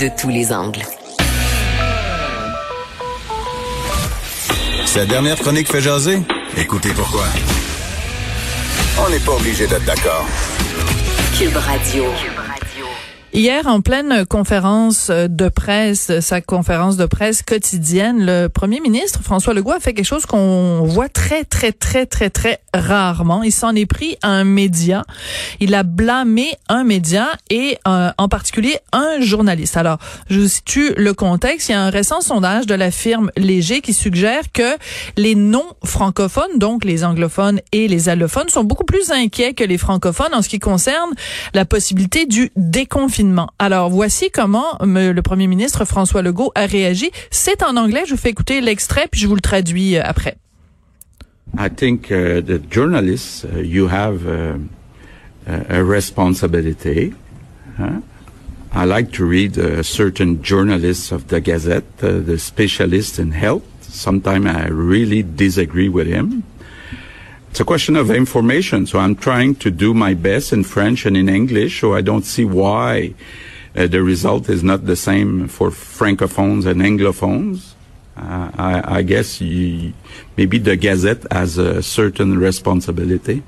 de 0.00 0.08
tous 0.16 0.28
les 0.28 0.52
angles. 0.52 0.82
Sa 4.86 5.04
dernière 5.06 5.36
chronique 5.36 5.66
fait 5.66 5.80
jaser? 5.80 6.20
Écoutez 6.56 6.90
pourquoi. 6.90 7.24
On 9.04 9.10
n'est 9.10 9.18
pas 9.18 9.32
obligé 9.32 9.66
d'être 9.66 9.84
d'accord. 9.84 10.24
Cube 11.36 11.56
Radio. 11.56 12.04
Hier, 13.32 13.66
en 13.66 13.80
pleine 13.80 14.24
conférence 14.24 15.10
de 15.10 15.48
presse, 15.48 16.20
sa 16.20 16.40
conférence 16.40 16.96
de 16.96 17.04
presse 17.04 17.42
quotidienne, 17.42 18.24
le 18.24 18.46
premier 18.46 18.78
ministre 18.80 19.20
François 19.22 19.52
Legault 19.52 19.72
a 19.72 19.80
fait 19.80 19.94
quelque 19.94 20.06
chose 20.06 20.26
qu'on 20.26 20.82
voit 20.84 21.08
très, 21.08 21.44
très, 21.44 21.72
très, 21.72 22.06
très, 22.06 22.30
très 22.30 22.60
rarement. 22.78 23.42
Il 23.42 23.52
s'en 23.52 23.74
est 23.74 23.86
pris 23.86 24.16
à 24.22 24.28
un 24.28 24.44
média. 24.44 25.04
Il 25.60 25.74
a 25.74 25.82
blâmé 25.82 26.52
un 26.68 26.84
média 26.84 27.28
et 27.50 27.78
euh, 27.86 28.10
en 28.16 28.28
particulier 28.28 28.78
un 28.92 29.20
journaliste. 29.20 29.76
Alors, 29.76 29.98
je 30.30 30.40
vous 30.40 30.48
situe 30.48 30.92
le 30.96 31.14
contexte. 31.14 31.68
Il 31.68 31.72
y 31.72 31.74
a 31.74 31.82
un 31.82 31.90
récent 31.90 32.20
sondage 32.20 32.66
de 32.66 32.74
la 32.74 32.90
firme 32.90 33.30
Léger 33.36 33.80
qui 33.80 33.92
suggère 33.92 34.52
que 34.52 34.76
les 35.16 35.34
non-francophones, 35.34 36.58
donc 36.58 36.84
les 36.84 37.04
anglophones 37.04 37.60
et 37.72 37.88
les 37.88 38.08
allophones, 38.08 38.48
sont 38.48 38.64
beaucoup 38.64 38.84
plus 38.84 39.10
inquiets 39.10 39.54
que 39.54 39.64
les 39.64 39.78
francophones 39.78 40.34
en 40.34 40.42
ce 40.42 40.48
qui 40.48 40.58
concerne 40.58 41.10
la 41.54 41.64
possibilité 41.64 42.26
du 42.26 42.50
déconfinement 42.56 43.18
alors, 43.58 43.90
voici 43.90 44.30
comment 44.30 44.78
le 44.80 45.20
premier 45.20 45.46
ministre 45.46 45.84
François 45.84 46.22
Legault 46.22 46.52
a 46.54 46.66
réagi. 46.66 47.10
C'est 47.30 47.62
en 47.62 47.76
anglais. 47.76 48.02
Je 48.06 48.12
vous 48.12 48.20
fais 48.20 48.30
écouter 48.30 48.60
l'extrait, 48.60 49.08
puis 49.10 49.20
je 49.20 49.26
vous 49.26 49.34
le 49.34 49.40
traduis 49.40 49.96
euh, 49.96 50.02
après. 50.04 50.36
I 51.56 51.68
think 51.68 52.12
uh, 52.12 52.40
the 52.40 52.58
journalists, 52.58 53.44
uh, 53.44 53.58
you 53.58 53.88
have 53.88 54.26
uh, 54.26 54.58
a 55.46 55.82
responsibility. 55.82 57.14
Huh? 57.76 58.00
I 58.72 58.84
like 58.84 59.12
to 59.12 59.24
read 59.24 59.58
uh, 59.58 59.82
certain 59.82 60.42
journalists 60.42 61.10
of 61.10 61.28
the 61.28 61.40
Gazette, 61.40 61.84
uh, 62.02 62.18
the 62.18 62.38
specialist 62.38 63.18
in 63.18 63.32
health. 63.32 63.64
Sometimes 63.80 64.46
I 64.46 64.68
really 64.68 65.22
disagree 65.22 65.88
with 65.88 66.06
him. 66.06 66.44
It's 67.50 67.60
a 67.60 67.64
question 67.64 67.96
of 67.96 68.10
information. 68.10 68.86
So 68.86 68.98
I'm 68.98 69.16
trying 69.16 69.54
to 69.56 69.70
do 69.70 69.94
my 69.94 70.14
best 70.14 70.52
in 70.52 70.64
French 70.64 71.06
and 71.06 71.16
in 71.16 71.28
English. 71.28 71.80
So 71.80 71.94
I 71.94 72.02
don't 72.02 72.24
see 72.24 72.44
why 72.44 73.14
uh, 73.74 73.86
the 73.86 74.02
result 74.02 74.48
is 74.50 74.62
not 74.62 74.84
the 74.84 74.96
same 74.96 75.48
for 75.48 75.70
francophones 75.70 76.66
and 76.66 76.82
anglophones. 76.82 77.72
I, 78.18 78.98
I, 78.98 79.02
guess 79.02 79.40
you, 79.40 79.92
maybe 80.36 80.58
the 80.58 80.76
Gazette 80.76 81.24
has 81.30 81.58
a 81.58 81.82
certain 81.82 82.38
responsibility. 82.38 83.42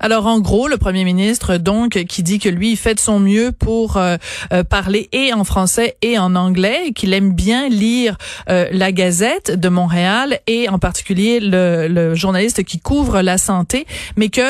Alors 0.00 0.26
en 0.26 0.40
gros, 0.40 0.68
le 0.68 0.76
premier 0.76 1.04
ministre 1.04 1.56
donc 1.56 2.04
qui 2.04 2.22
dit 2.22 2.38
que 2.38 2.48
lui 2.48 2.72
il 2.72 2.76
fait 2.76 2.94
de 2.94 3.00
son 3.00 3.20
mieux 3.20 3.52
pour 3.52 3.96
euh, 3.96 4.16
euh, 4.52 4.64
parler 4.64 5.08
et 5.12 5.32
en 5.32 5.44
français 5.44 5.96
et 6.02 6.18
en 6.18 6.34
anglais, 6.34 6.92
qu'il 6.94 7.12
aime 7.12 7.32
bien 7.32 7.68
lire 7.68 8.16
euh, 8.48 8.66
la 8.72 8.92
Gazette 8.92 9.52
de 9.58 9.68
Montréal 9.68 10.40
et 10.46 10.68
en 10.68 10.78
particulier 10.78 11.40
le, 11.40 11.88
le, 11.88 12.14
journaliste 12.14 12.64
qui 12.64 12.78
couvre 12.78 13.20
la 13.20 13.38
santé, 13.38 13.86
mais 14.16 14.28
que 14.28 14.40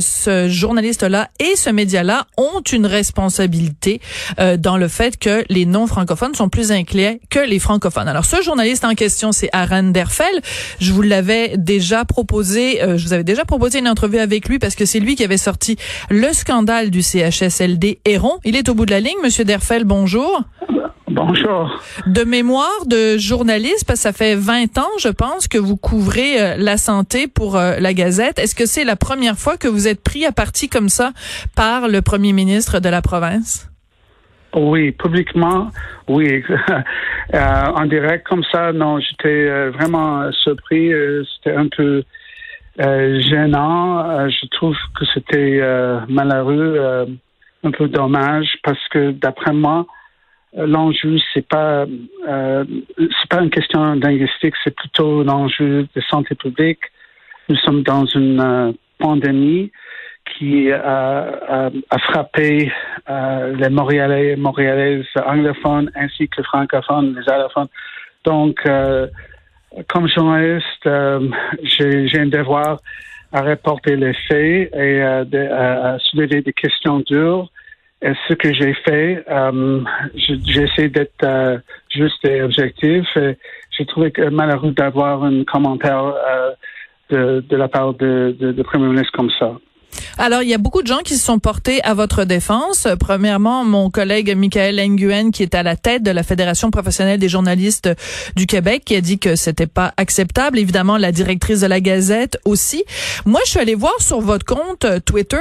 ce 0.00 0.48
journaliste-là 0.48 1.28
et 1.40 1.56
ce 1.56 1.70
média-là 1.70 2.26
ont 2.36 2.60
une 2.72 2.86
responsabilité 2.86 4.00
dans 4.58 4.76
le 4.76 4.88
fait 4.88 5.16
que 5.18 5.44
les 5.48 5.66
non-francophones 5.66 6.34
sont 6.34 6.48
plus 6.48 6.70
inquiets 6.70 7.20
que 7.30 7.38
les 7.38 7.58
francophones. 7.58 8.08
Alors 8.08 8.24
ce 8.24 8.42
journaliste 8.42 8.84
en 8.84 8.94
question, 8.94 9.32
c'est 9.32 9.48
Aaron 9.52 9.90
Derfel. 9.90 10.40
Je 10.80 10.92
vous 10.92 11.02
l'avais 11.02 11.56
déjà 11.56 12.04
proposé, 12.04 12.78
je 12.80 13.04
vous 13.04 13.12
avais 13.12 13.24
déjà 13.24 13.44
proposé 13.44 13.78
une 13.80 13.88
entrevue 13.88 14.18
avec 14.18 14.48
lui 14.48 14.58
parce 14.58 14.74
que 14.74 14.77
c'est 14.84 15.00
lui 15.00 15.16
qui 15.16 15.24
avait 15.24 15.36
sorti 15.36 15.76
le 16.10 16.32
scandale 16.32 16.90
du 16.90 17.02
CHSLD 17.02 18.00
Héron. 18.04 18.38
Il 18.44 18.56
est 18.56 18.68
au 18.68 18.74
bout 18.74 18.86
de 18.86 18.90
la 18.90 19.00
ligne. 19.00 19.18
Monsieur 19.22 19.44
Derfel, 19.44 19.84
bonjour. 19.84 20.42
Bonjour. 21.10 21.82
De 22.06 22.22
mémoire 22.22 22.86
de 22.86 23.16
journaliste, 23.16 23.86
parce 23.86 24.00
que 24.00 24.02
ça 24.02 24.12
fait 24.12 24.34
20 24.34 24.78
ans, 24.78 24.90
je 25.00 25.08
pense, 25.08 25.48
que 25.48 25.56
vous 25.58 25.76
couvrez 25.76 26.40
euh, 26.40 26.54
la 26.58 26.76
santé 26.76 27.28
pour 27.28 27.56
euh, 27.56 27.76
la 27.80 27.94
Gazette. 27.94 28.38
Est-ce 28.38 28.54
que 28.54 28.66
c'est 28.66 28.84
la 28.84 28.94
première 28.94 29.36
fois 29.36 29.56
que 29.56 29.68
vous 29.68 29.88
êtes 29.88 30.02
pris 30.02 30.26
à 30.26 30.32
partie 30.32 30.68
comme 30.68 30.88
ça 30.88 31.12
par 31.56 31.88
le 31.88 32.02
premier 32.02 32.32
ministre 32.32 32.78
de 32.78 32.88
la 32.88 33.00
province? 33.00 33.70
Oui, 34.54 34.92
publiquement, 34.92 35.70
oui. 36.08 36.42
euh, 37.34 37.64
en 37.74 37.86
direct 37.86 38.26
comme 38.26 38.44
ça, 38.52 38.72
non, 38.72 38.98
j'étais 39.00 39.70
vraiment 39.70 40.30
surpris. 40.32 40.90
C'était 41.36 41.56
un 41.56 41.68
peu 41.74 42.02
euh, 42.80 43.20
gênant. 43.20 44.08
Euh, 44.08 44.28
je 44.28 44.46
trouve 44.46 44.76
que 44.98 45.04
c'était 45.12 45.58
euh, 45.60 45.98
malheureux, 46.08 47.08
un 47.64 47.70
peu 47.72 47.88
dommage, 47.88 48.56
parce 48.62 48.86
que 48.88 49.10
d'après 49.10 49.52
moi, 49.52 49.86
l'enjeu 50.56 51.16
c'est 51.34 51.46
pas 51.46 51.86
c'est 52.26 53.28
pas 53.28 53.42
une 53.42 53.50
question 53.50 53.94
linguistique, 53.94 54.54
c'est 54.62 54.74
plutôt 54.74 55.24
l'enjeu 55.24 55.88
de 55.94 56.00
santé 56.08 56.34
publique. 56.34 56.80
Nous 57.48 57.56
sommes 57.56 57.82
dans 57.82 58.06
une 58.06 58.74
pandémie 58.98 59.72
qui 60.36 60.70
a, 60.70 61.70
a, 61.90 61.98
frappé 61.98 62.72
les 63.08 63.68
Montréalais, 63.70 64.36
Montréalaises 64.36 65.06
anglophones 65.26 65.90
ainsi 65.96 66.28
que 66.28 66.36
les 66.38 66.44
francophones, 66.44 67.18
les 67.18 67.32
allophones. 67.32 67.68
Donc 68.24 68.62
comme 69.88 70.08
journaliste, 70.08 70.86
euh, 70.86 71.28
j'ai 71.62 72.18
un 72.18 72.26
devoir 72.26 72.78
à 73.32 73.42
reporter 73.42 73.96
les 73.96 74.14
faits 74.14 74.72
et 74.74 75.02
euh, 75.02 75.24
à 75.52 75.98
soulever 75.98 76.40
des 76.40 76.52
questions 76.52 77.00
dures. 77.00 77.50
Et 78.00 78.12
ce 78.28 78.34
que 78.34 78.52
j'ai 78.54 78.74
fait, 78.74 79.24
euh, 79.28 79.82
j'essaie 80.14 80.88
d'être 80.88 81.60
juste 81.90 82.24
et 82.24 82.42
objectif. 82.42 83.04
J'ai 83.16 83.86
trouvé 83.86 84.12
que 84.12 84.22
malheureux 84.28 84.70
d'avoir 84.70 85.24
un 85.24 85.42
commentaire 85.44 86.14
de, 87.10 87.44
de, 87.48 87.56
la 87.56 87.68
part 87.68 87.94
de, 87.94 88.36
de, 88.38 88.52
de 88.52 88.62
Premier 88.62 88.86
ministre 88.86 89.12
comme 89.12 89.30
ça. 89.38 89.52
Alors, 90.20 90.42
il 90.42 90.48
y 90.48 90.54
a 90.54 90.58
beaucoup 90.58 90.82
de 90.82 90.86
gens 90.88 90.98
qui 90.98 91.14
se 91.14 91.24
sont 91.24 91.38
portés 91.38 91.82
à 91.84 91.94
votre 91.94 92.24
défense. 92.24 92.88
Premièrement, 92.98 93.64
mon 93.64 93.88
collègue 93.88 94.34
Michael 94.36 94.80
Nguyen, 94.90 95.30
qui 95.30 95.44
est 95.44 95.54
à 95.54 95.62
la 95.62 95.76
tête 95.76 96.02
de 96.02 96.10
la 96.10 96.24
Fédération 96.24 96.72
professionnelle 96.72 97.20
des 97.20 97.28
journalistes 97.28 97.88
du 98.34 98.46
Québec, 98.46 98.82
qui 98.84 98.96
a 98.96 99.00
dit 99.00 99.20
que 99.20 99.36
c'était 99.36 99.68
pas 99.68 99.94
acceptable. 99.96 100.58
Évidemment, 100.58 100.96
la 100.96 101.12
directrice 101.12 101.60
de 101.60 101.66
la 101.66 101.80
Gazette 101.80 102.38
aussi. 102.44 102.84
Moi, 103.26 103.40
je 103.44 103.50
suis 103.50 103.60
allée 103.60 103.76
voir 103.76 103.94
sur 104.00 104.20
votre 104.20 104.44
compte 104.44 104.84
euh, 104.84 104.98
Twitter, 104.98 105.36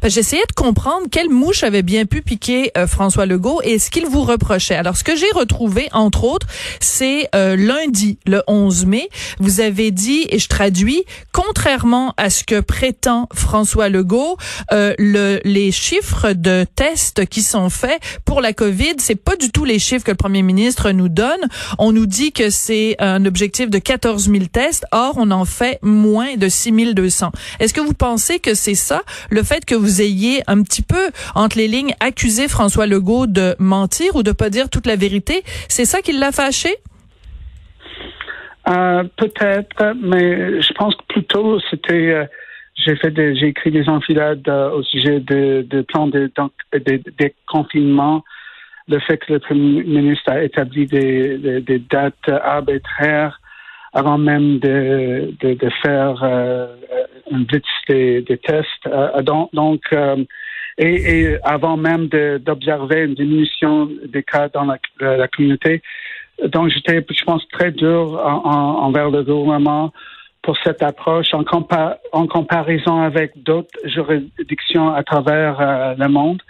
parce 0.00 0.14
j'essayais 0.14 0.46
de 0.48 0.52
comprendre 0.52 1.06
quelle 1.10 1.30
mouche 1.30 1.64
avait 1.64 1.82
bien 1.82 2.04
pu 2.04 2.22
piquer 2.22 2.70
euh, 2.76 2.86
François 2.86 3.26
Legault 3.26 3.60
et 3.64 3.78
ce 3.78 3.90
qu'il 3.90 4.06
vous 4.06 4.22
reprochait. 4.22 4.76
Alors, 4.76 4.96
ce 4.96 5.04
que 5.04 5.16
j'ai 5.16 5.30
retrouvé, 5.34 5.88
entre 5.92 6.24
autres, 6.24 6.46
c'est 6.80 7.28
euh, 7.34 7.56
lundi, 7.56 8.18
le 8.26 8.42
11 8.46 8.86
mai, 8.86 9.08
vous 9.38 9.60
avez 9.60 9.90
dit, 9.90 10.26
et 10.30 10.38
je 10.38 10.48
traduis, 10.48 11.04
contrairement 11.32 12.14
à 12.16 12.30
ce 12.30 12.44
que 12.44 12.60
prétend 12.60 13.28
François 13.34 13.88
Legault, 13.90 14.36
euh, 14.72 14.94
le, 14.98 15.40
les 15.44 15.72
chiffres 15.72 16.32
de 16.32 16.64
tests 16.74 17.26
qui 17.26 17.42
sont 17.42 17.68
faits 17.68 18.00
pour 18.24 18.40
la 18.40 18.52
COVID, 18.52 18.94
c'est 18.98 19.22
pas 19.22 19.36
du 19.36 19.50
tout 19.50 19.64
les 19.64 19.78
chiffres 19.78 20.04
que 20.04 20.10
le 20.10 20.16
premier 20.16 20.42
ministre 20.42 20.90
nous 20.92 21.08
donne. 21.08 21.40
On 21.78 21.92
nous 21.92 22.06
dit 22.06 22.32
que 22.32 22.50
c'est 22.50 22.96
un 22.98 23.24
objectif 23.26 23.68
de 23.68 23.78
14 23.78 24.30
000 24.30 24.44
tests. 24.52 24.86
Or, 24.92 25.14
on 25.16 25.30
en 25.30 25.44
fait 25.44 25.78
moins 25.82 26.36
de 26.36 26.48
6 26.48 26.70
200. 26.94 27.32
Est-ce 27.58 27.74
que 27.74 27.80
vous 27.80 27.94
pensez 27.94 28.38
que 28.38 28.54
c'est 28.54 28.74
ça, 28.74 29.02
le 29.30 29.42
fait 29.42 29.64
que 29.64 29.74
vous 29.74 30.00
ayez 30.00 30.42
un 30.46 30.62
petit 30.62 30.82
peu, 30.82 31.10
entre 31.34 31.58
les 31.58 31.68
lignes, 31.68 31.94
accusé 32.00 32.48
François 32.48 32.86
Legault 32.86 33.26
de 33.26 33.56
mentir 33.58 34.16
ou 34.16 34.22
de 34.22 34.32
pas 34.32 34.50
dire 34.50 34.68
toute 34.70 34.86
la 34.86 34.96
vérité? 34.96 35.42
C'est 35.68 35.84
ça 35.84 36.00
qui 36.00 36.12
l'a 36.12 36.32
fâché? 36.32 36.76
Euh, 38.68 39.04
peut-être, 39.16 39.94
mais 40.02 40.60
je 40.60 40.72
pense 40.74 40.94
que 40.94 41.02
plutôt 41.08 41.58
c'était 41.70 42.12
euh, 42.12 42.24
j'ai 42.84 42.96
fait 42.96 43.14
j'ai 43.36 43.48
écrit 43.48 43.70
des 43.70 43.88
enfilades 43.88 44.48
euh, 44.48 44.70
au 44.70 44.82
sujet 44.82 45.20
de, 45.20 45.66
de 45.68 45.82
plan 45.82 46.06
de, 46.06 46.30
de, 46.72 47.32
confinement, 47.46 48.24
le 48.88 48.98
fait 49.00 49.18
que 49.18 49.34
le 49.34 49.38
Premier 49.38 49.82
ministre 49.82 50.30
a 50.30 50.42
établi 50.42 50.86
des, 50.86 51.60
des, 51.60 51.78
dates 51.78 52.28
arbitraires 52.28 53.40
avant 53.92 54.18
même 54.18 54.58
de, 54.58 55.34
de, 55.40 55.54
de 55.54 55.70
faire 55.82 56.22
euh, 56.22 56.74
une 57.30 57.44
blitz 57.44 57.64
des, 57.88 58.22
des 58.22 58.38
tests. 58.38 58.86
Euh, 58.86 59.22
donc, 59.22 59.52
donc 59.52 59.82
et, 60.78 60.94
et, 60.94 61.38
avant 61.44 61.76
même 61.76 62.08
d'observer 62.08 63.02
une 63.02 63.14
diminution 63.14 63.90
des 64.06 64.22
cas 64.22 64.48
dans 64.48 64.64
la, 64.64 64.78
la 65.00 65.28
communauté. 65.28 65.82
Donc, 66.48 66.70
j'étais, 66.70 67.04
je 67.10 67.24
pense, 67.24 67.46
très 67.48 67.70
dur 67.70 68.18
envers 68.24 69.10
le 69.10 69.22
gouvernement 69.22 69.92
pour 70.42 70.56
cette 70.64 70.82
approche 70.82 71.34
en, 71.34 71.44
en 72.12 72.26
comparaison 72.26 73.02
avec 73.02 73.42
d'autres 73.42 73.78
juridictions 73.84 74.92
à 74.92 75.02
travers 75.02 75.60
euh, 75.60 75.94
le 75.98 76.08
monde. 76.08 76.42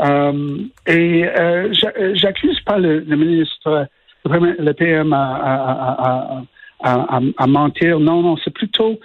Euh, 0.00 0.58
et 0.86 1.24
euh, 1.24 1.72
j'accuse 2.14 2.58
pas 2.60 2.78
le, 2.78 3.00
ministre, 3.04 3.86
le 4.24 4.72
PM 4.72 5.12
à, 5.12 6.42
à, 6.82 7.20
à, 7.38 7.46
mentir. 7.46 8.00
Non, 8.00 8.22
non, 8.22 8.36
c'est 8.42 8.52
plutôt 8.52 8.98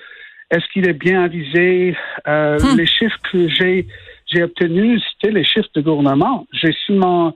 est-ce 0.51 0.65
qu'il 0.73 0.89
est 0.89 0.93
bien 0.93 1.23
avisé? 1.23 1.95
Euh, 2.27 2.57
hmm. 2.57 2.77
Les 2.77 2.87
chiffres 2.87 3.19
que 3.31 3.47
j'ai 3.49 3.87
j'ai 4.25 4.43
obtenus, 4.43 5.01
c'était 5.13 5.33
les 5.33 5.43
chiffres 5.43 5.69
de 5.75 5.81
gouvernement. 5.81 6.45
J'ai 6.53 6.73
seulement 6.85 7.33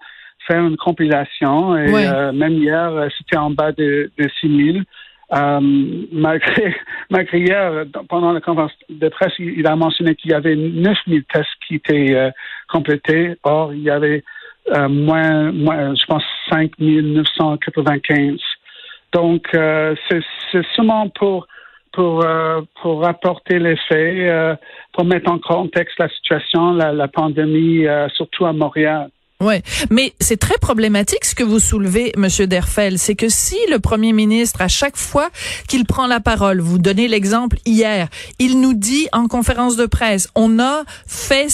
faire 0.47 0.65
une 0.65 0.77
compilation. 0.77 1.75
Et 1.75 1.91
même 2.33 2.53
hier, 2.53 3.07
c'était 3.17 3.37
en 3.37 3.49
bas 3.49 3.71
de, 3.71 4.11
de 4.17 4.29
6 4.41 4.73
000. 4.73 4.77
Euh, 5.31 5.59
malgré, 6.11 6.75
malgré 7.09 7.39
hier, 7.39 7.85
pendant 8.09 8.31
la 8.31 8.41
conférence 8.41 8.73
de 8.89 9.09
presse, 9.09 9.33
il, 9.39 9.65
a 9.65 9.75
mentionné 9.75 10.15
qu'il 10.15 10.31
y 10.31 10.33
avait 10.33 10.55
9000 10.55 11.23
tests 11.25 11.47
qui 11.67 11.75
étaient 11.75 12.13
euh, 12.13 12.31
complétés. 12.69 13.35
Or, 13.43 13.73
il 13.73 13.81
y 13.81 13.89
avait 13.89 14.23
euh, 14.75 14.87
moins, 14.89 15.51
je 15.51 16.05
pense, 16.05 16.23
5995. 16.49 18.39
Donc, 19.13 19.47
c'est 19.53 20.65
seulement 20.75 21.09
pour 21.09 21.47
pour 21.91 22.25
pour 22.81 23.03
rapporter 23.03 23.59
les 23.59 23.75
faits, 23.87 24.57
pour 24.91 25.05
mettre 25.05 25.31
en 25.31 25.37
contexte 25.37 25.99
la 25.99 26.09
situation, 26.09 26.73
la 26.73 27.07
pandémie, 27.07 27.85
surtout 28.15 28.47
à 28.47 28.53
Montréal. 28.53 29.11
Ouais, 29.43 29.61
mais 29.89 30.13
c'est 30.21 30.37
très 30.37 30.57
problématique 30.57 31.25
ce 31.25 31.35
que 31.35 31.43
vous 31.43 31.59
soulevez, 31.59 32.13
Monsieur 32.15 32.47
Derfel, 32.47 32.97
c'est 32.97 33.15
que 33.15 33.27
si 33.27 33.57
le 33.69 33.79
Premier 33.79 34.13
ministre, 34.13 34.61
à 34.61 34.69
chaque 34.69 34.95
fois 34.95 35.29
qu'il 35.67 35.83
prend 35.83 36.07
la 36.07 36.21
parole, 36.21 36.61
vous 36.61 36.77
donnez 36.77 37.09
l'exemple 37.09 37.57
hier, 37.65 38.07
il 38.39 38.61
nous 38.61 38.73
dit 38.73 39.09
en 39.11 39.27
conférence 39.27 39.75
de 39.75 39.85
presse, 39.85 40.29
on 40.35 40.59
a 40.59 40.83
fait 41.07 41.49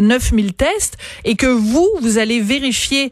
9000 0.00 0.52
tests 0.52 0.98
et 1.24 1.34
que 1.34 1.46
vous, 1.46 1.88
vous 2.02 2.18
allez 2.18 2.40
vérifier 2.40 3.10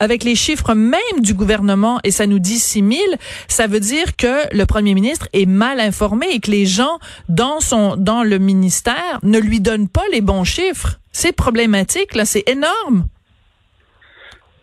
avec 0.00 0.24
les 0.24 0.34
chiffres 0.34 0.74
même 0.74 1.20
du 1.20 1.32
gouvernement 1.32 2.00
et 2.02 2.10
ça 2.10 2.26
nous 2.26 2.40
dit 2.40 2.58
6000, 2.58 2.98
ça 3.46 3.68
veut 3.68 3.78
dire 3.78 4.16
que 4.16 4.52
le 4.52 4.66
Premier 4.66 4.94
ministre 4.94 5.28
est 5.32 5.46
mal 5.46 5.78
informé 5.78 6.26
et 6.32 6.40
que 6.40 6.50
les 6.50 6.66
gens 6.66 6.98
dans 7.28 7.60
son 7.60 7.94
dans 7.96 8.24
le 8.24 8.38
ministère 8.38 9.20
ne 9.22 9.38
lui 9.38 9.60
donnent 9.60 9.88
pas 9.88 10.02
les 10.10 10.22
bons 10.22 10.42
chiffres. 10.42 10.98
C'est 11.12 11.32
problématique, 11.32 12.16
là, 12.16 12.24
c'est 12.24 12.42
énorme. 12.48 13.06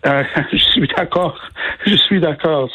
Euh, 0.06 0.24
je 0.52 0.58
suis 0.58 0.88
d'accord. 0.88 1.40
Je 1.86 1.96
suis 1.96 2.20
d'accord. 2.20 2.70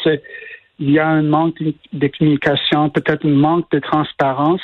Il 0.79 0.91
y 0.91 0.99
a 0.99 1.07
un 1.07 1.23
manque 1.23 1.55
de 1.91 2.07
communication, 2.07 2.89
peut-être 2.89 3.25
un 3.25 3.31
manque 3.31 3.69
de 3.71 3.79
transparence. 3.79 4.61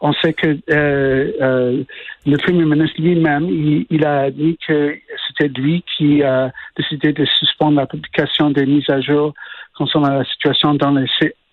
On 0.00 0.12
sait 0.14 0.32
que 0.32 0.58
euh, 0.70 1.30
euh, 1.42 1.84
le 2.24 2.36
premier 2.38 2.64
ministre 2.64 3.00
lui-même, 3.00 3.48
il, 3.90 4.06
a 4.06 4.30
dit 4.30 4.56
que 4.66 4.96
c'était 5.26 5.48
lui 5.48 5.84
qui 5.96 6.22
a 6.22 6.50
décidé 6.76 7.12
de 7.12 7.26
suspendre 7.26 7.76
la 7.76 7.86
publication 7.86 8.50
des 8.50 8.64
mises 8.64 8.88
à 8.88 9.00
jour 9.02 9.34
concernant 9.76 10.14
la 10.14 10.24
situation 10.24 10.74
dans 10.74 10.92
les 10.92 11.06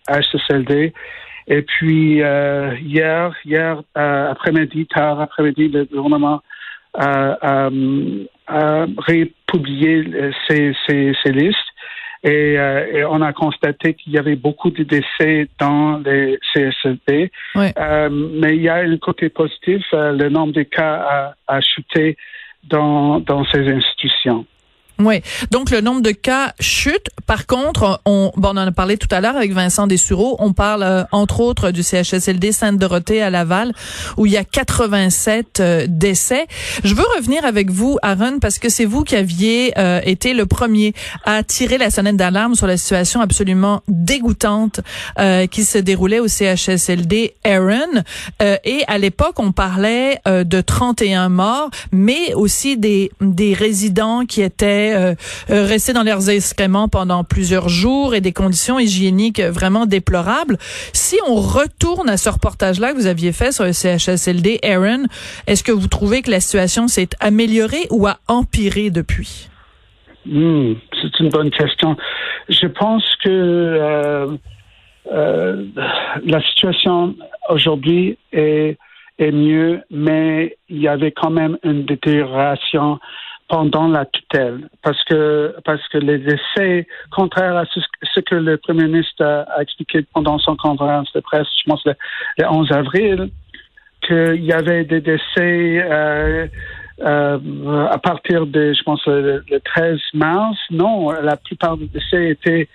HSLD. 0.07 0.93
Et 1.47 1.61
puis 1.63 2.19
hier, 2.19 3.35
hier 3.43 3.81
après-midi, 3.95 4.87
tard 4.87 5.19
après-midi, 5.19 5.67
le 5.67 5.83
gouvernement 5.83 6.41
a, 6.93 7.69
républié 9.07 10.33
ces, 10.47 10.73
ces, 10.87 11.13
ces 11.23 11.31
listes. 11.31 11.57
Et, 12.23 12.59
euh, 12.59 12.85
et, 12.93 13.05
on 13.05 13.21
a 13.21 13.31
constaté 13.31 13.93
qu'il 13.93 14.11
y 14.13 14.17
avait 14.17 14.35
beaucoup 14.35 14.71
de 14.71 14.83
décès 14.83 15.47
dans 15.57 15.99
les 15.99 16.37
CSLD. 16.53 17.31
Euh, 17.55 18.09
mais 18.11 18.57
il 18.57 18.61
y 18.61 18.69
a 18.69 18.75
un 18.75 18.97
côté 18.97 19.29
positif, 19.29 19.85
euh, 19.93 20.11
le 20.11 20.27
nombre 20.27 20.51
de 20.51 20.63
cas 20.63 20.95
a, 20.95 21.35
a 21.47 21.61
chuté 21.61 22.17
dans, 22.65 23.21
dans 23.21 23.45
ces 23.45 23.69
institutions. 23.71 24.45
Oui. 24.99 25.21
Donc 25.51 25.71
le 25.71 25.79
nombre 25.79 26.01
de 26.01 26.11
cas 26.11 26.53
chute. 26.59 27.07
Par 27.25 27.47
contre, 27.47 28.01
on, 28.05 28.33
bon, 28.35 28.49
on 28.49 28.57
en 28.57 28.67
a 28.67 28.71
parlé 28.71 28.97
tout 28.97 29.07
à 29.11 29.21
l'heure 29.21 29.37
avec 29.37 29.53
Vincent 29.53 29.87
Dessureau. 29.87 30.35
On 30.39 30.51
parle 30.51 30.83
euh, 30.83 31.03
entre 31.13 31.39
autres 31.39 31.71
du 31.71 31.83
CHSLD 31.83 32.51
Sainte-Dorothée 32.51 33.21
à 33.21 33.29
Laval 33.29 33.71
où 34.17 34.25
il 34.25 34.33
y 34.33 34.37
a 34.37 34.43
87 34.43 35.59
euh, 35.61 35.85
décès. 35.87 36.47
Je 36.83 36.93
veux 36.95 37.05
revenir 37.15 37.45
avec 37.45 37.71
vous, 37.71 37.97
Aaron, 38.01 38.39
parce 38.39 38.59
que 38.59 38.67
c'est 38.67 38.83
vous 38.83 39.05
qui 39.05 39.15
aviez 39.15 39.71
euh, 39.77 40.01
été 40.03 40.33
le 40.33 40.45
premier 40.45 40.93
à 41.23 41.43
tirer 41.43 41.77
la 41.77 41.91
sonnette 41.91 42.17
d'alarme 42.17 42.55
sur 42.55 42.67
la 42.67 42.75
situation 42.75 43.21
absolument 43.21 43.81
dégoûtante 43.87 44.81
qui 45.51 45.63
se 45.63 45.77
déroulait 45.77 46.19
au 46.19 46.27
CHSLD 46.27 47.35
Aaron. 47.43 48.03
et 48.41 48.83
à 48.87 48.97
l'époque, 48.97 49.39
on 49.39 49.51
parlait 49.51 50.19
de 50.25 50.61
31 50.61 51.29
morts, 51.29 51.69
mais 51.91 52.33
aussi 52.33 52.77
des 52.77 53.11
des 53.21 53.53
résidents 53.53 54.25
qui 54.25 54.41
étaient 54.41 54.88
euh, 54.93 55.13
euh, 55.49 55.65
rester 55.65 55.93
dans 55.93 56.03
leurs 56.03 56.29
excréments 56.29 56.87
pendant 56.87 57.23
plusieurs 57.23 57.69
jours 57.69 58.15
et 58.15 58.21
des 58.21 58.33
conditions 58.33 58.79
hygiéniques 58.79 59.41
vraiment 59.41 59.85
déplorables. 59.85 60.57
Si 60.93 61.17
on 61.27 61.35
retourne 61.35 62.09
à 62.09 62.17
ce 62.17 62.29
reportage-là 62.29 62.93
que 62.93 62.97
vous 62.97 63.07
aviez 63.07 63.31
fait 63.31 63.51
sur 63.51 63.65
le 63.65 63.73
CHSLD, 63.73 64.59
Aaron, 64.63 65.05
est-ce 65.47 65.63
que 65.63 65.71
vous 65.71 65.87
trouvez 65.87 66.21
que 66.21 66.31
la 66.31 66.39
situation 66.39 66.87
s'est 66.87 67.09
améliorée 67.19 67.87
ou 67.91 68.07
a 68.07 68.17
empiré 68.27 68.89
depuis? 68.89 69.49
Hmm, 70.25 70.73
c'est 71.01 71.19
une 71.19 71.29
bonne 71.29 71.49
question. 71.49 71.95
Je 72.49 72.67
pense 72.67 73.03
que 73.23 73.29
euh, 75.11 75.65
la 76.25 76.41
situation 76.41 77.15
aujourd'hui 77.49 78.17
est, 78.31 78.77
est 79.17 79.31
mieux, 79.31 79.81
mais 79.89 80.57
il 80.69 80.81
y 80.81 80.87
avait 80.87 81.11
quand 81.11 81.31
même 81.31 81.57
une 81.63 81.85
détérioration 81.85 82.99
pendant 83.49 83.87
la 83.87 84.05
tutelle, 84.05 84.69
parce 84.83 85.03
que 85.05 85.55
parce 85.65 85.85
que 85.89 85.97
les 85.97 86.23
essais, 86.23 86.87
contraires 87.11 87.57
à 87.57 87.65
ce, 87.65 88.19
que 88.21 88.35
le 88.35 88.57
Premier 88.57 88.85
ministre 88.85 89.25
a, 89.25 89.61
expliqué 89.61 90.05
pendant 90.13 90.37
son 90.37 90.55
conférence 90.55 91.11
de 91.13 91.19
presse, 91.19 91.47
je 91.59 91.69
pense 91.69 91.83
le, 91.85 91.95
11 92.47 92.71
avril, 92.71 93.29
qu'il 94.07 94.45
y 94.45 94.53
avait 94.53 94.85
des 94.85 95.01
décès 95.01 95.83
euh, 95.83 96.47
euh, 97.01 97.87
à 97.89 97.97
partir 97.97 98.45
de, 98.45 98.73
je 98.73 98.83
pense, 98.83 99.03
le, 99.07 99.43
13 99.65 99.99
mars. 100.13 100.57
Non, 100.69 101.09
la 101.11 101.35
plupart 101.35 101.75
des 101.75 101.87
décès 101.87 102.29
étaient 102.29 102.67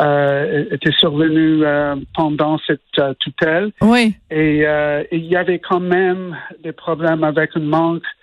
euh, 0.00 0.64
étaient 0.70 0.92
survenus 0.92 1.60
euh, 1.62 1.96
pendant 2.14 2.58
cette 2.66 2.80
euh, 2.98 3.12
tutelle. 3.20 3.70
Oui. 3.82 4.14
Et 4.30 4.64
il 5.12 5.24
y 5.26 5.36
avait 5.36 5.58
quand 5.58 5.80
même 5.80 6.38
des 6.64 6.72
problèmes 6.72 7.22
avec 7.22 7.50
un 7.54 7.60
manque 7.60 8.02
euh, 8.02 8.21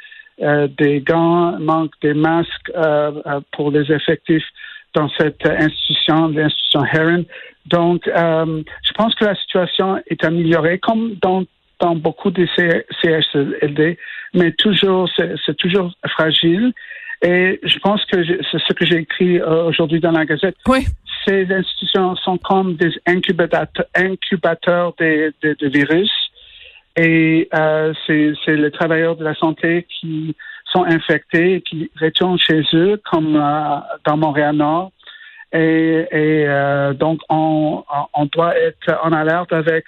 des 0.78 1.02
gants, 1.02 1.60
manque 1.60 1.92
des 2.02 2.14
masques 2.14 2.72
euh, 2.76 3.12
euh, 3.26 3.40
pour 3.52 3.72
les 3.72 3.92
effectifs 3.92 4.46
dans 4.94 5.10
cette 5.18 5.46
institution, 5.46 6.30
l'institution 6.30 6.84
Heron. 6.86 7.26
Donc, 7.66 8.04
je 8.08 8.94
pense 8.96 9.14
que 9.16 9.26
la 9.26 9.36
situation 9.36 10.02
est 10.08 10.24
améliorée, 10.24 10.80
comme 10.80 11.14
dans, 11.22 11.44
dans 11.80 11.96
beaucoup 11.96 12.32
de 12.32 12.48
CHLD, 12.56 13.98
mais 14.34 14.52
toujours, 14.54 15.08
c'est 15.16 15.58
toujours 15.58 15.94
fragile. 16.08 16.74
Et 17.22 17.60
je 17.62 17.78
pense 17.80 18.04
que 18.06 18.26
c'est 18.26 18.60
ce 18.68 18.74
que 18.74 18.86
j'ai 18.86 18.98
écrit 18.98 19.40
aujourd'hui 19.42 20.00
dans 20.00 20.12
la 20.12 20.26
Gazette. 20.26 20.56
Oui. 20.68 20.88
Ces 21.28 21.46
institutions 21.52 22.16
sont 22.16 22.40
comme 22.40 22.76
des 22.76 22.92
incubateurs, 23.06 23.68
incubateurs 23.96 24.94
de, 25.00 25.32
de, 25.44 25.56
de 25.60 25.68
virus. 25.68 26.10
Et 27.02 27.48
euh, 27.56 27.94
c'est 28.06 28.58
les 28.58 28.72
travailleurs 28.72 29.16
de 29.16 29.24
la 29.24 29.34
santé 29.36 29.88
qui 29.90 30.36
sont 30.66 30.84
infectés 30.84 31.54
et 31.54 31.62
qui 31.62 31.90
retournent 32.02 32.38
chez 32.38 32.62
eux, 32.74 33.02
comme 33.10 33.38
euh, 33.38 33.78
dans 34.06 34.18
Montréal-Nord. 34.18 34.92
Et, 35.54 36.06
et 36.12 36.46
euh, 36.46 36.94
donc, 36.94 37.22
on, 37.30 37.86
on 38.14 38.26
doit 38.26 38.58
être 38.58 39.00
en 39.02 39.14
alerte 39.14 39.54
avec 39.54 39.86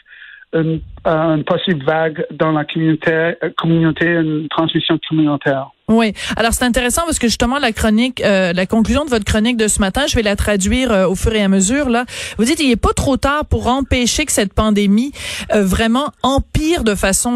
une, 0.53 0.81
une 1.05 1.43
possible 1.43 1.84
vague 1.86 2.25
dans 2.31 2.51
la 2.51 2.65
communauté, 2.65 3.34
communauté 3.58 4.05
une 4.05 4.48
transmission 4.50 5.00
communautaire. 5.08 5.72
Oui. 5.91 6.13
Alors 6.38 6.53
c'est 6.53 6.63
intéressant 6.63 7.01
parce 7.05 7.20
que 7.20 7.27
justement 7.27 7.60
la 7.60 7.74
chronique, 7.74 8.22
euh, 8.24 8.53
la 8.53 8.65
conclusion 8.65 9.03
de 9.03 9.10
votre 9.10 9.25
chronique 9.25 9.58
de 9.58 9.67
ce 9.67 9.79
matin, 9.79 10.03
je 10.08 10.15
vais 10.15 10.22
la 10.22 10.38
traduire 10.38 10.91
euh, 10.91 11.08
au 11.08 11.15
fur 11.15 11.34
et 11.34 11.43
à 11.43 11.50
mesure. 11.50 11.89
Là, 11.89 12.05
vous 12.38 12.46
dites 12.46 12.60
il 12.62 12.70
n'est 12.70 12.77
pas 12.77 12.93
trop 12.93 13.17
tard 13.17 13.46
pour 13.46 13.67
empêcher 13.67 14.25
que 14.25 14.31
cette 14.31 14.53
pandémie 14.53 15.12
euh, 15.53 15.65
vraiment 15.65 16.12
empire 16.24 16.84
de 16.84 16.96
façon 16.96 17.31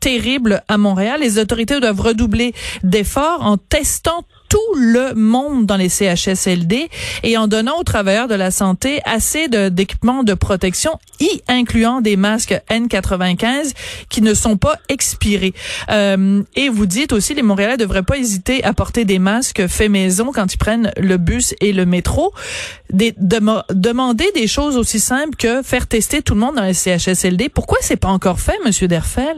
terrible 0.00 0.62
à 0.68 0.78
Montréal. 0.78 1.20
Les 1.20 1.38
autorités 1.38 1.80
doivent 1.80 2.00
redoubler 2.00 2.54
d'efforts 2.82 3.44
en 3.44 3.56
testant 3.56 4.24
tout 4.48 4.74
le 4.76 5.14
monde 5.14 5.66
dans 5.66 5.76
les 5.76 5.88
CHSLD 5.88 6.88
et 7.22 7.36
en 7.36 7.48
donnant 7.48 7.78
aux 7.78 7.84
travailleurs 7.84 8.28
de 8.28 8.34
la 8.34 8.50
santé 8.50 9.00
assez 9.04 9.48
d'équipements 9.48 10.22
de, 10.22 10.34
protection, 10.34 10.92
y 11.20 11.42
incluant 11.48 12.00
des 12.00 12.16
masques 12.16 12.58
N95 12.70 13.74
qui 14.08 14.22
ne 14.22 14.34
sont 14.34 14.56
pas 14.56 14.76
expirés. 14.88 15.52
Euh, 15.90 16.42
et 16.56 16.68
vous 16.68 16.86
dites 16.86 17.12
aussi, 17.12 17.34
les 17.34 17.42
Montréalais 17.42 17.76
devraient 17.76 18.02
pas 18.02 18.18
hésiter 18.18 18.62
à 18.64 18.72
porter 18.72 19.04
des 19.04 19.18
masques 19.18 19.66
faits 19.66 19.90
maison 19.90 20.30
quand 20.32 20.52
ils 20.52 20.58
prennent 20.58 20.92
le 20.96 21.16
bus 21.16 21.54
et 21.60 21.72
le 21.72 21.86
métro. 21.86 22.32
Des, 22.90 23.14
demander 23.18 24.30
des 24.34 24.46
choses 24.46 24.76
aussi 24.76 25.00
simples 25.00 25.36
que 25.36 25.62
faire 25.62 25.86
tester 25.86 26.22
tout 26.22 26.34
le 26.34 26.40
monde 26.40 26.56
dans 26.56 26.64
les 26.64 26.74
CHSLD. 26.74 27.48
Pourquoi 27.48 27.78
c'est 27.80 28.00
pas 28.00 28.08
encore 28.08 28.40
fait, 28.40 28.58
Monsieur 28.64 28.88
Derfel? 28.88 29.36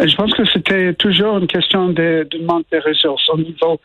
Euh, 0.00 0.06
je 0.06 0.16
pense 0.16 0.32
que 0.32 0.44
c'était 0.52 0.94
toujours 0.94 1.38
une 1.38 1.46
question 1.46 1.88
de, 1.88 2.26
de 2.30 2.44
manque 2.44 2.66
de 2.72 2.78
ressources 2.78 3.28
au 3.28 3.38
niveau 3.38 3.80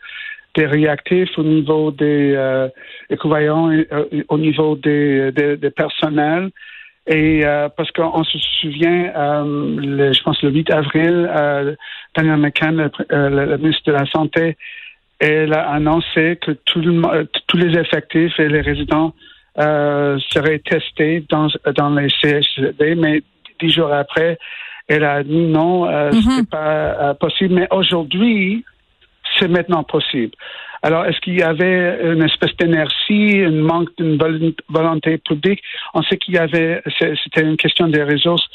des 0.54 0.66
réactifs, 0.66 1.30
au 1.38 1.42
niveau 1.42 1.90
des 1.90 2.34
euh, 2.34 2.68
euh, 3.10 4.02
au 4.28 4.38
niveau 4.38 4.76
des, 4.76 5.32
des, 5.32 5.70
personnels. 5.70 6.50
Et 7.06 7.44
euh, 7.44 7.68
parce 7.74 7.90
qu'on 7.92 8.22
se 8.24 8.38
souvient, 8.60 9.12
euh, 9.16 10.12
je 10.12 10.22
pense 10.22 10.42
le 10.42 10.50
8 10.50 10.70
avril, 10.70 11.76
Daniel 12.16 12.36
McCann, 12.36 12.90
le, 13.08 13.56
ministre 13.56 13.84
de 13.86 13.92
la 13.92 14.06
Santé, 14.06 14.56
elle 15.18 15.54
a 15.54 15.70
annoncé 15.70 16.38
que 16.40 16.52
tout 16.52 16.82
tous 17.46 17.56
les 17.56 17.78
effectifs 17.78 18.38
et 18.38 18.48
les 18.48 18.60
résidents 18.60 19.14
seraient 19.56 20.60
testés 20.60 21.24
dans, 21.30 21.48
dans 21.76 21.90
les 21.90 22.08
CHD, 22.20 22.94
mais 22.96 23.22
dix 23.58 23.70
jours 23.70 23.92
après, 23.92 24.38
elle 24.88 25.04
a 25.04 25.22
dit 25.22 25.46
non, 25.46 25.86
mm 25.86 26.12
c'est 26.12 26.50
pas 26.50 27.10
euh, 27.10 27.14
possible. 27.14 27.54
Mais 27.54 27.68
aujourd'hui, 27.70 28.64
c'est 29.38 29.48
maintenant 29.48 29.82
possible. 29.82 30.32
Alors, 30.82 31.06
est-ce 31.06 31.18
qu'il 31.20 31.38
y 31.38 31.42
avait 31.42 31.98
une 32.04 32.22
espèce 32.22 32.56
d'inertie, 32.56 33.42
un 33.44 33.50
manque 33.50 33.88
d'une 33.98 34.16
volonté 34.68 35.18
publique? 35.18 35.60
On 35.94 36.02
sait 36.02 36.16
qu'il 36.16 36.34
y 36.34 36.38
avait, 36.38 36.82
c'était 37.00 37.42
une 37.42 37.56
question 37.56 37.88
des 37.88 38.02
ressources, 38.02 38.46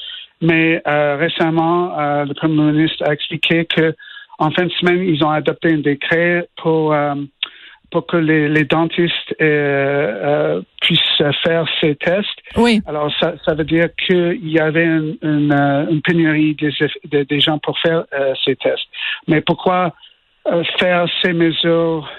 mais 0.42 0.82
euh, 0.88 1.18
récemment, 1.18 2.00
euh, 2.00 2.26
le 2.26 2.34
Premier 2.34 2.72
ministre 2.72 3.04
a 3.06 3.14
expliqué 3.14 3.66
que 3.66 3.94
en 4.40 4.52
fin 4.52 4.66
de 4.66 4.72
semaine, 4.72 5.04
ils 5.04 5.24
ont 5.24 5.30
adopté 5.30 5.74
un 5.74 5.78
décret 5.80 6.48
pour 6.58 6.94
euh, 6.94 7.16
pour 7.92 8.08
que 8.08 8.18
les, 8.18 8.50
les 8.50 8.64
dentistes 8.64 9.36
puissent 9.38 11.24
faire 11.44 11.66
ces 11.80 11.96
tests. 11.96 12.28
Oui. 12.56 12.82
Alors, 12.88 13.14
ça, 13.20 13.36
ça 13.46 13.54
veut 13.54 13.64
dire 13.64 13.90
qu'il 13.96 14.50
y 14.50 14.58
avait 14.60 14.86
une, 14.86 15.16
une, 15.22 15.54
une 15.92 16.02
pénurie 16.02 16.56
des, 16.56 17.26
des, 17.26 17.40
gens 17.40 17.60
pour 17.60 17.78
faire 17.78 18.06
ces 18.44 18.56
tests. 18.56 18.88
Mais 19.28 19.42
pourquoi 19.42 19.94
faire 20.80 21.08
ces 21.22 21.34
mesures 21.34 22.10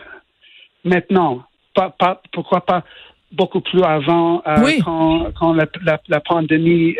maintenant? 0.85 1.43
Pas, 1.75 1.91
pas, 1.91 2.23
pourquoi 2.33 2.65
pas 2.65 2.85
beaucoup 3.33 3.61
plus 3.61 3.83
avant, 3.83 4.43
quand, 4.85 5.33
quand 5.39 5.53
la, 5.55 5.67
la, 5.83 6.01
la 6.09 6.21
pandémie 6.21 6.97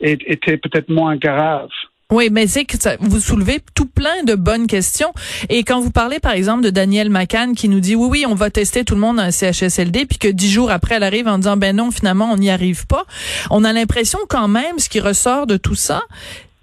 était 0.00 0.58
peut-être 0.58 0.90
moins 0.90 1.16
grave? 1.16 1.68
Oui, 2.12 2.28
mais 2.30 2.46
c'est 2.46 2.66
que 2.66 2.76
ça, 2.78 2.96
vous 3.00 3.20
soulevez 3.20 3.60
tout 3.74 3.86
plein 3.86 4.22
de 4.24 4.34
bonnes 4.34 4.66
questions. 4.66 5.14
Et 5.48 5.64
quand 5.64 5.80
vous 5.80 5.90
parlez, 5.90 6.20
par 6.20 6.32
exemple, 6.32 6.62
de 6.62 6.68
Daniel 6.68 7.08
McCann 7.08 7.54
qui 7.54 7.70
nous 7.70 7.80
dit 7.80 7.96
oui, 7.96 8.08
oui, 8.10 8.24
on 8.28 8.34
va 8.34 8.50
tester 8.50 8.84
tout 8.84 8.94
le 8.94 9.00
monde 9.00 9.16
dans 9.16 9.22
un 9.22 9.30
CHSLD, 9.30 10.04
puis 10.04 10.18
que 10.18 10.28
dix 10.28 10.50
jours 10.50 10.70
après, 10.70 10.96
elle 10.96 11.04
arrive 11.04 11.26
en 11.26 11.38
disant 11.38 11.56
ben 11.56 11.74
non, 11.74 11.90
finalement, 11.90 12.30
on 12.30 12.36
n'y 12.36 12.50
arrive 12.50 12.86
pas. 12.86 13.06
On 13.50 13.64
a 13.64 13.72
l'impression 13.72 14.18
quand 14.28 14.46
même, 14.46 14.78
ce 14.78 14.90
qui 14.90 15.00
ressort 15.00 15.46
de 15.46 15.56
tout 15.56 15.74
ça, 15.74 16.02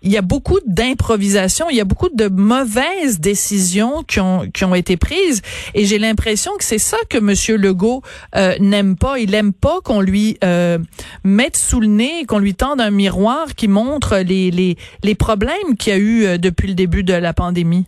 il 0.01 0.11
y 0.11 0.17
a 0.17 0.21
beaucoup 0.21 0.59
d'improvisation, 0.65 1.69
il 1.69 1.75
y 1.75 1.81
a 1.81 1.85
beaucoup 1.85 2.09
de 2.13 2.29
mauvaises 2.29 3.19
décisions 3.19 4.03
qui 4.03 4.19
ont 4.19 4.49
qui 4.53 4.63
ont 4.63 4.75
été 4.75 4.97
prises. 4.97 5.41
Et 5.73 5.85
j'ai 5.85 5.99
l'impression 5.99 6.51
que 6.57 6.63
c'est 6.63 6.79
ça 6.79 6.97
que 7.09 7.17
monsieur 7.17 7.57
Legault 7.57 8.01
euh, 8.35 8.53
n'aime 8.59 8.95
pas, 8.95 9.19
il 9.19 9.33
aime 9.35 9.53
pas 9.53 9.79
qu'on 9.83 10.01
lui 10.01 10.37
euh, 10.43 10.77
mette 11.23 11.57
sous 11.57 11.79
le 11.81 11.87
nez, 11.87 12.25
qu'on 12.27 12.39
lui 12.39 12.55
tende 12.55 12.79
un 12.81 12.91
miroir 12.91 13.55
qui 13.55 13.67
montre 13.67 14.17
les 14.17 14.51
les 14.51 14.77
les 15.03 15.15
problèmes 15.15 15.75
qu'il 15.77 15.93
y 15.93 15.95
a 15.95 15.99
eu 15.99 16.25
euh, 16.25 16.37
depuis 16.37 16.67
le 16.67 16.75
début 16.75 17.03
de 17.03 17.13
la 17.13 17.33
pandémie. 17.33 17.85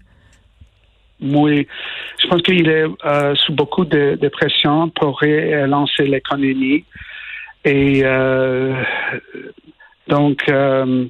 Oui, 1.22 1.68
je 2.22 2.28
pense 2.28 2.42
qu'il 2.42 2.68
est 2.68 2.86
sous 3.46 3.54
beaucoup 3.54 3.86
de, 3.86 4.18
de 4.20 4.28
pression 4.28 4.90
pour 4.90 5.20
relancer 5.20 6.08
l'économie. 6.08 6.84
Et 7.64 8.04
donc, 10.08 10.44
euh, 10.50 11.06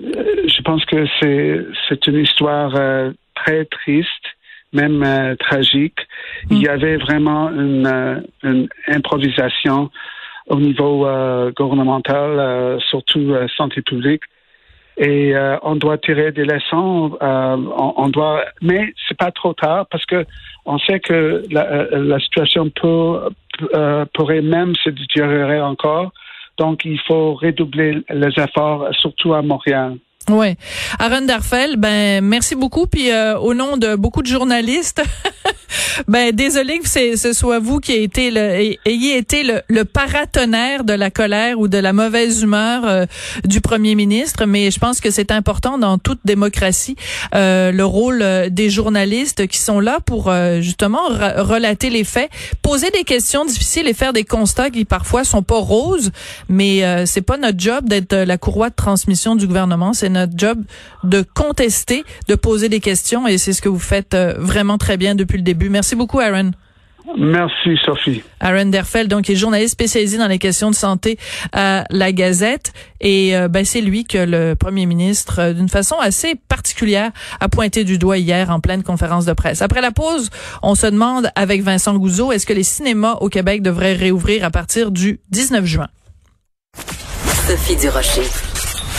je 0.00 0.62
pense 0.62 0.84
que 0.84 1.06
c'est 1.20 1.60
c'est 1.88 2.06
une 2.06 2.18
histoire 2.18 2.74
euh, 2.76 3.12
très 3.34 3.64
triste, 3.66 4.26
même 4.72 5.02
euh, 5.02 5.36
tragique. 5.36 5.98
Il 6.50 6.58
y 6.58 6.66
mm. 6.66 6.70
avait 6.70 6.96
vraiment 6.96 7.50
une, 7.50 8.24
une 8.42 8.68
improvisation 8.88 9.90
au 10.48 10.56
niveau 10.56 11.06
gouvernemental, 11.56 12.80
surtout 12.90 13.32
santé 13.56 13.80
publique. 13.80 14.24
Et 14.98 15.34
on 15.62 15.76
doit 15.76 15.98
tirer 15.98 16.32
des 16.32 16.44
leçons. 16.44 17.16
On, 17.20 17.94
on, 17.96 18.08
doit, 18.08 18.44
mais 18.60 18.92
c'est 19.06 19.16
pas 19.16 19.30
trop 19.30 19.54
tard 19.54 19.86
parce 19.86 20.04
que 20.04 20.26
on 20.66 20.78
sait 20.80 20.98
que 20.98 21.44
la, 21.48 21.84
la 21.92 22.18
situation 22.18 22.70
peut, 22.70 23.20
pourrait 24.14 24.42
même 24.42 24.74
se 24.74 24.90
détériorer 24.90 25.60
encore. 25.60 26.10
Donc, 26.58 26.84
il 26.84 27.00
faut 27.00 27.34
redoubler 27.34 28.02
les 28.10 28.42
efforts, 28.42 28.88
surtout 28.92 29.34
à 29.34 29.42
Montréal. 29.42 29.98
Oui. 30.30 30.56
Aaron 30.98 31.22
Darfel, 31.22 31.76
ben 31.76 32.24
merci 32.24 32.54
beaucoup. 32.54 32.86
Puis 32.86 33.10
euh, 33.10 33.38
au 33.38 33.54
nom 33.54 33.76
de 33.76 33.96
beaucoup 33.96 34.22
de 34.22 34.26
journalistes, 34.26 35.02
ben 36.08 36.32
désolé 36.32 36.78
que 36.78 36.88
ce 36.88 37.32
soit 37.32 37.58
vous 37.58 37.80
qui 37.80 37.92
ayez 37.92 38.02
été 38.04 38.30
le, 38.30 38.76
ayez 38.84 39.16
été 39.16 39.42
le, 39.42 39.62
le, 39.68 39.84
paratonnerre 39.84 40.84
de 40.84 40.92
la 40.92 41.10
colère 41.10 41.58
ou 41.58 41.68
de 41.68 41.78
la 41.78 41.92
mauvaise 41.92 42.42
humeur 42.42 42.84
euh, 42.84 43.06
du 43.44 43.60
premier 43.60 43.94
ministre, 43.94 44.46
mais 44.46 44.70
je 44.70 44.78
pense 44.78 45.00
que 45.00 45.10
c'est 45.10 45.30
important 45.30 45.78
dans 45.78 45.98
toute 45.98 46.20
démocratie 46.24 46.96
euh, 47.34 47.72
le 47.72 47.84
rôle 47.84 48.22
euh, 48.22 48.48
des 48.48 48.70
journalistes 48.70 49.46
qui 49.46 49.58
sont 49.58 49.80
là 49.80 49.98
pour 50.04 50.32
justement 50.60 51.00
relater 51.08 51.90
les 51.90 52.04
faits, 52.04 52.30
poser 52.62 52.90
des 52.90 53.04
questions 53.04 53.44
difficiles 53.44 53.88
et 53.88 53.94
faire 53.94 54.12
des 54.12 54.24
constats 54.24 54.70
qui 54.70 54.84
parfois 54.84 55.24
sont 55.24 55.42
pas 55.42 55.58
roses, 55.58 56.10
mais 56.48 57.06
c'est 57.06 57.22
pas 57.22 57.36
notre 57.36 57.58
job 57.58 57.88
d'être 57.88 58.14
la 58.14 58.38
courroie 58.38 58.70
de 58.70 58.74
transmission 58.74 59.36
du 59.36 59.46
gouvernement, 59.46 59.92
notre 60.12 60.32
job 60.36 60.62
de 61.04 61.22
contester, 61.34 62.04
de 62.28 62.34
poser 62.34 62.68
des 62.68 62.80
questions 62.80 63.26
et 63.26 63.38
c'est 63.38 63.52
ce 63.52 63.62
que 63.62 63.68
vous 63.68 63.78
faites 63.78 64.16
vraiment 64.38 64.78
très 64.78 64.96
bien 64.96 65.14
depuis 65.14 65.36
le 65.36 65.42
début. 65.42 65.68
Merci 65.68 65.96
beaucoup, 65.96 66.20
Aaron. 66.20 66.52
Merci, 67.18 67.76
Sophie. 67.84 68.22
Aaron 68.40 68.66
Derfeld, 68.66 69.08
donc, 69.08 69.28
est 69.28 69.36
journaliste 69.36 69.72
spécialisé 69.72 70.18
dans 70.18 70.28
les 70.28 70.38
questions 70.38 70.70
de 70.70 70.74
santé 70.74 71.18
à 71.52 71.84
la 71.90 72.12
Gazette. 72.12 72.72
Et 73.00 73.36
euh, 73.36 73.48
ben, 73.48 73.64
c'est 73.64 73.80
lui 73.80 74.04
que 74.04 74.18
le 74.18 74.54
premier 74.54 74.86
ministre, 74.86 75.40
euh, 75.40 75.52
d'une 75.52 75.68
façon 75.68 75.96
assez 75.98 76.34
particulière, 76.48 77.10
a 77.40 77.48
pointé 77.48 77.84
du 77.84 77.98
doigt 77.98 78.18
hier 78.18 78.50
en 78.50 78.60
pleine 78.60 78.82
conférence 78.82 79.24
de 79.24 79.32
presse. 79.32 79.62
Après 79.62 79.80
la 79.80 79.90
pause, 79.90 80.30
on 80.62 80.74
se 80.74 80.86
demande 80.86 81.30
avec 81.34 81.62
Vincent 81.62 81.96
Gouzeau, 81.96 82.32
est-ce 82.32 82.46
que 82.46 82.52
les 82.52 82.62
cinémas 82.62 83.14
au 83.20 83.28
Québec 83.28 83.62
devraient 83.62 83.94
réouvrir 83.94 84.44
à 84.44 84.50
partir 84.50 84.90
du 84.90 85.20
19 85.30 85.64
juin? 85.64 85.88
Sophie 87.46 87.76
Durocher. 87.76 88.51